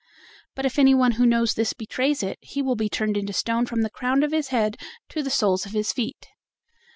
[0.55, 3.83] But if anyone who knows this betrays it, he will be turned into stone from
[3.83, 4.77] the crown of his head
[5.09, 6.27] to the soles of his feet."